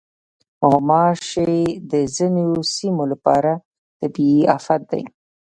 غوماشې 0.69 1.55
د 1.91 1.93
ځینو 2.15 2.45
سیمو 2.75 3.03
لپاره 3.11 3.51
طبعي 3.99 4.39
افت 4.57 4.81
دی. 4.91 5.03